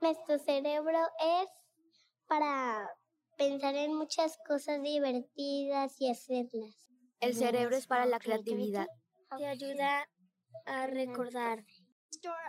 [0.00, 1.48] Nuestro cerebro es
[2.28, 2.88] para
[3.36, 6.88] pensar en muchas cosas divertidas y hacerlas.
[7.20, 8.86] El cerebro es para la creatividad.
[9.36, 10.08] Te ayuda
[10.66, 11.64] a recordar.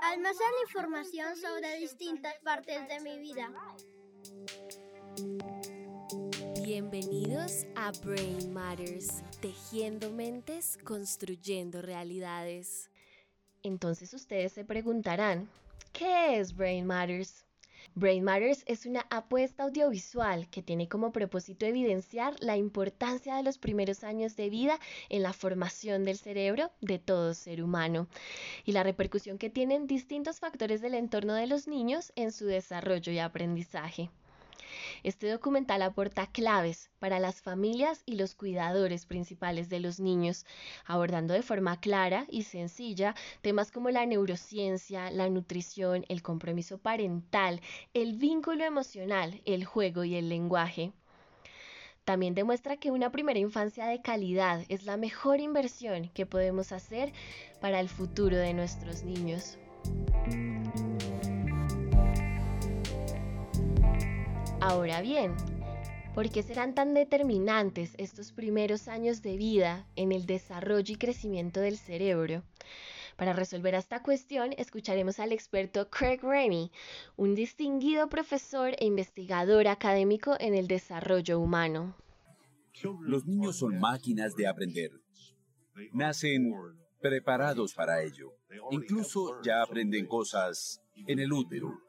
[0.02, 3.52] Almacena información sobre distintas partes de mi vida.
[6.63, 12.92] Bienvenidos a Brain Matters, tejiendo mentes, construyendo realidades.
[13.63, 15.50] Entonces ustedes se preguntarán,
[15.92, 17.45] ¿qué es Brain Matters?
[17.95, 23.58] Brain Matters es una apuesta audiovisual que tiene como propósito evidenciar la importancia de los
[23.58, 28.08] primeros años de vida en la formación del cerebro de todo ser humano
[28.64, 33.12] y la repercusión que tienen distintos factores del entorno de los niños en su desarrollo
[33.12, 34.09] y aprendizaje.
[35.03, 40.45] Este documental aporta claves para las familias y los cuidadores principales de los niños,
[40.85, 47.62] abordando de forma clara y sencilla temas como la neurociencia, la nutrición, el compromiso parental,
[47.94, 50.91] el vínculo emocional, el juego y el lenguaje.
[52.03, 57.13] También demuestra que una primera infancia de calidad es la mejor inversión que podemos hacer
[57.61, 59.59] para el futuro de nuestros niños.
[64.62, 65.36] Ahora bien,
[66.14, 71.62] ¿por qué serán tan determinantes estos primeros años de vida en el desarrollo y crecimiento
[71.62, 72.44] del cerebro?
[73.16, 76.72] Para resolver esta cuestión, escucharemos al experto Craig Ramey,
[77.16, 81.96] un distinguido profesor e investigador académico en el desarrollo humano.
[83.02, 84.92] Los niños son máquinas de aprender.
[85.94, 86.54] Nacen
[87.02, 88.34] preparados para ello.
[88.72, 91.89] Incluso ya aprenden cosas en el útero.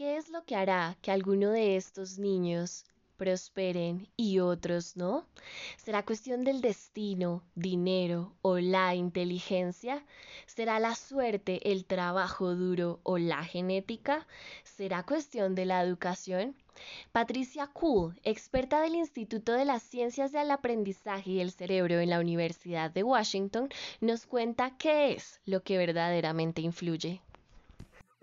[0.00, 2.86] ¿Qué es lo que hará que alguno de estos niños
[3.18, 5.26] prosperen y otros no?
[5.76, 10.02] ¿Será cuestión del destino, dinero o la inteligencia?
[10.46, 14.26] ¿Será la suerte, el trabajo duro o la genética?
[14.64, 16.56] ¿Será cuestión de la educación?
[17.12, 22.20] Patricia Kuhl, experta del Instituto de las Ciencias del Aprendizaje y el Cerebro en la
[22.20, 23.68] Universidad de Washington,
[24.00, 27.20] nos cuenta qué es lo que verdaderamente influye.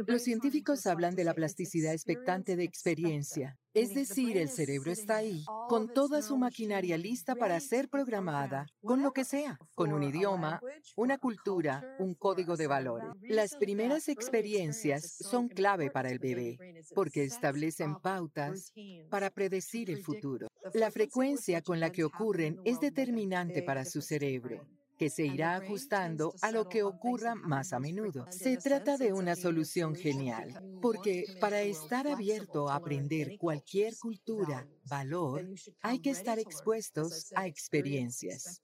[0.06, 5.44] Los científicos hablan de la plasticidad expectante de experiencia, es decir, el cerebro está ahí,
[5.68, 10.62] con toda su maquinaria lista para ser programada, con lo que sea, con un idioma,
[10.96, 13.10] una cultura, un código de valores.
[13.24, 16.60] Las primeras experiencias son clave para el bebé,
[16.94, 18.72] porque establecen pautas
[19.10, 20.48] para predecir el futuro.
[20.76, 24.62] La frecuencia con la que ocurren es determinante para su cerebro
[24.98, 28.26] que se irá ajustando a lo que ocurra más a menudo.
[28.32, 35.48] Se trata de una solución genial, porque para estar abierto a aprender cualquier cultura, valor,
[35.82, 38.62] hay que estar expuestos a experiencias.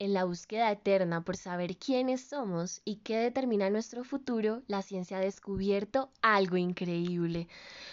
[0.00, 5.18] En la búsqueda eterna por saber quiénes somos y qué determina nuestro futuro, la ciencia
[5.18, 7.48] ha descubierto algo increíble.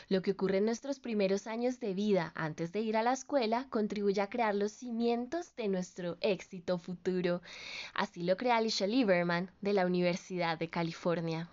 [0.07, 3.65] Lo que ocurre en nuestros primeros años de vida antes de ir a la escuela
[3.71, 7.41] contribuye a crear los cimientos de nuestro éxito futuro.
[7.95, 11.49] Así lo crea Alicia Lieberman de la Universidad de California.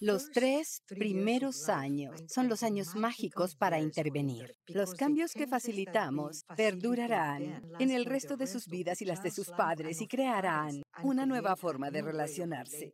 [0.00, 4.56] Los tres primeros años son los años mágicos para intervenir.
[4.66, 9.48] Los cambios que facilitamos perdurarán en el resto de sus vidas y las de sus
[9.50, 12.92] padres y crearán una nueva forma de relacionarse.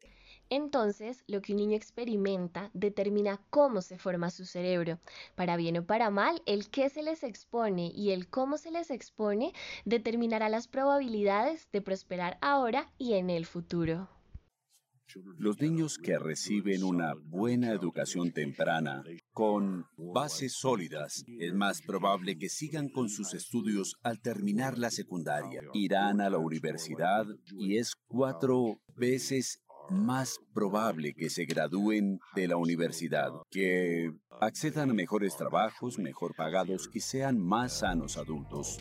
[0.50, 4.98] Entonces, lo que un niño experimenta determina cómo se forma su cerebro.
[5.34, 8.90] Para bien o para mal, el qué se les expone y el cómo se les
[8.90, 9.52] expone
[9.84, 14.10] determinará las probabilidades de prosperar ahora y en el futuro.
[15.38, 19.02] Los niños que reciben una buena educación temprana,
[19.32, 25.62] con bases sólidas, es más probable que sigan con sus estudios al terminar la secundaria.
[25.74, 32.56] Irán a la universidad y es cuatro veces más probable que se gradúen de la
[32.56, 38.78] universidad, que accedan a mejores trabajos, mejor pagados y sean más sanos adultos.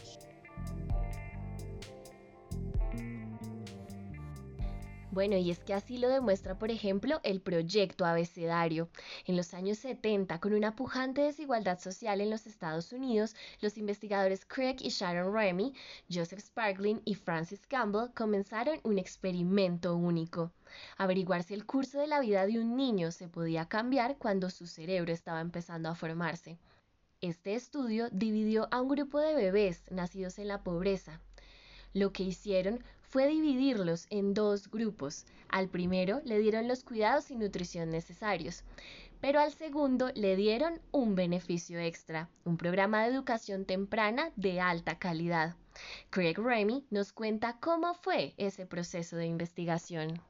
[5.12, 8.88] Bueno, y es que así lo demuestra, por ejemplo, el proyecto abecedario.
[9.26, 14.46] En los años 70, con una pujante desigualdad social en los Estados Unidos, los investigadores
[14.46, 15.74] Craig y Sharon Remy,
[16.09, 20.53] Joseph Sparkling y Francis Campbell comenzaron un experimento único.
[20.96, 24.66] Averiguar si el curso de la vida de un niño se podía cambiar cuando su
[24.66, 26.58] cerebro estaba empezando a formarse.
[27.20, 31.20] Este estudio dividió a un grupo de bebés nacidos en la pobreza.
[31.94, 35.25] Lo que hicieron fue dividirlos en dos grupos.
[35.49, 38.63] Al primero le dieron los cuidados y nutrición necesarios,
[39.19, 44.97] pero al segundo le dieron un beneficio extra, un programa de educación temprana de alta
[44.97, 45.55] calidad.
[46.09, 50.22] Craig Remy nos cuenta cómo fue ese proceso de investigación.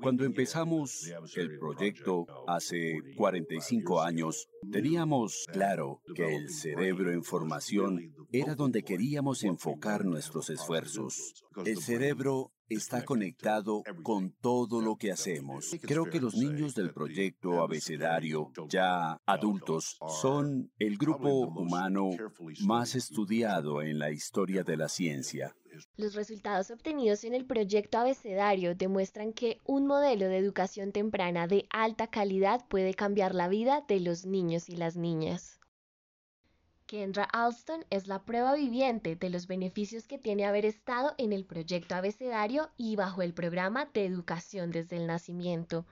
[0.00, 8.54] Cuando empezamos el proyecto hace 45 años, teníamos claro que el cerebro en formación era
[8.54, 11.44] donde queríamos enfocar nuestros esfuerzos.
[11.64, 15.76] El cerebro está conectado con todo lo que hacemos.
[15.82, 22.10] Creo que los niños del proyecto abecedario, ya adultos, son el grupo humano
[22.64, 25.54] más estudiado en la historia de la ciencia.
[25.96, 31.66] Los resultados obtenidos en el proyecto abecedario demuestran que un modelo de educación temprana de
[31.70, 35.60] alta calidad puede cambiar la vida de los niños y las niñas.
[36.86, 41.44] Kendra Alston es la prueba viviente de los beneficios que tiene haber estado en el
[41.44, 45.84] proyecto abecedario y bajo el programa de educación desde el nacimiento.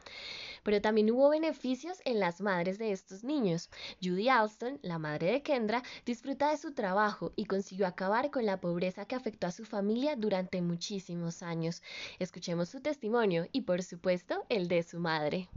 [0.62, 3.70] Pero también hubo beneficios en las madres de estos niños.
[4.00, 8.60] Judy Alston, la madre de Kendra, disfruta de su trabajo y consiguió acabar con la
[8.60, 11.82] pobreza que afectó a su familia durante muchísimos años.
[12.20, 15.48] Escuchemos su testimonio y por supuesto el de su madre.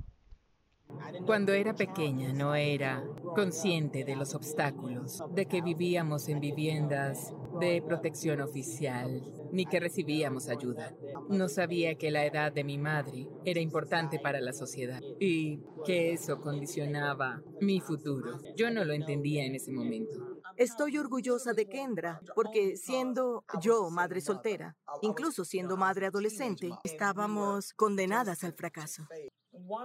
[1.25, 3.04] Cuando era pequeña no era
[3.36, 10.48] consciente de los obstáculos, de que vivíamos en viviendas de protección oficial, ni que recibíamos
[10.48, 10.95] ayuda.
[11.30, 16.13] No sabía que la edad de mi madre era importante para la sociedad y que
[16.13, 18.40] eso condicionaba mi futuro.
[18.56, 20.42] Yo no lo entendía en ese momento.
[20.56, 28.44] Estoy orgullosa de Kendra porque siendo yo madre soltera, incluso siendo madre adolescente, estábamos condenadas
[28.44, 29.07] al fracaso.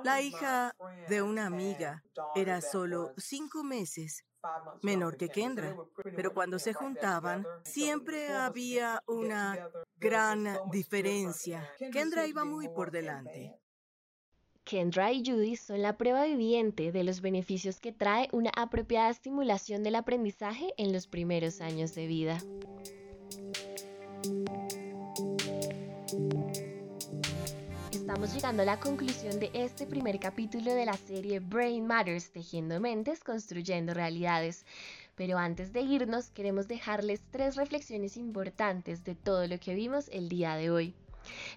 [0.04, 0.74] La hija
[1.08, 2.02] de una amiga
[2.34, 4.24] era solo cinco meses
[4.82, 5.76] menor que Kendra,
[6.16, 11.68] pero cuando se juntaban siempre había una gran diferencia.
[11.92, 13.54] Kendra iba muy por delante.
[14.64, 19.82] Kendra y Judy son la prueba viviente de los beneficios que trae una apropiada estimulación
[19.82, 22.38] del aprendizaje en los primeros años de vida.
[28.12, 32.78] Estamos llegando a la conclusión de este primer capítulo de la serie Brain Matters, tejiendo
[32.78, 34.66] mentes, construyendo realidades.
[35.14, 40.28] Pero antes de irnos, queremos dejarles tres reflexiones importantes de todo lo que vimos el
[40.28, 40.94] día de hoy.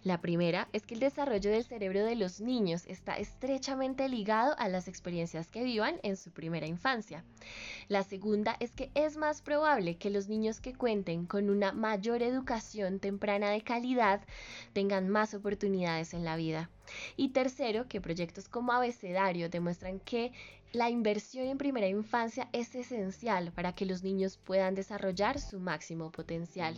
[0.03, 4.69] La primera es que el desarrollo del cerebro de los niños está estrechamente ligado a
[4.69, 7.23] las experiencias que vivan en su primera infancia.
[7.87, 12.21] La segunda es que es más probable que los niños que cuenten con una mayor
[12.21, 14.21] educación temprana de calidad
[14.73, 16.69] tengan más oportunidades en la vida.
[17.15, 20.31] Y tercero, que proyectos como Abecedario demuestran que
[20.71, 26.11] la inversión en primera infancia es esencial para que los niños puedan desarrollar su máximo
[26.11, 26.75] potencial.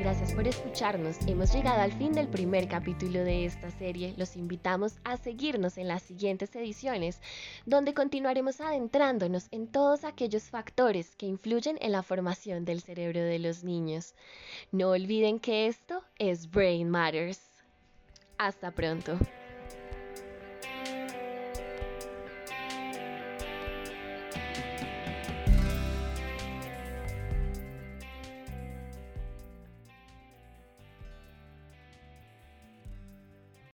[0.00, 1.18] Gracias por escucharnos.
[1.26, 4.14] Hemos llegado al fin del primer capítulo de esta serie.
[4.16, 7.20] Los invitamos a seguirnos en las siguientes ediciones,
[7.66, 13.40] donde continuaremos adentrándonos en todos aquellos factores que influyen en la formación del cerebro de
[13.40, 14.14] los niños.
[14.72, 17.42] No olviden que esto es Brain Matters.
[18.38, 19.18] Hasta pronto.